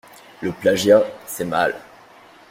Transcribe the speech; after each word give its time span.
Le 0.41 0.51
plagiat 0.51 1.03
c'est 1.27 1.45
mal. 1.45 1.75